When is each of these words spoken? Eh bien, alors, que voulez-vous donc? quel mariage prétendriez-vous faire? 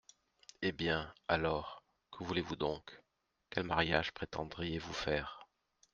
Eh 0.63 0.71
bien, 0.71 1.13
alors, 1.27 1.83
que 2.11 2.23
voulez-vous 2.23 2.55
donc? 2.55 3.03
quel 3.51 3.65
mariage 3.65 4.11
prétendriez-vous 4.15 4.93
faire? 4.93 5.47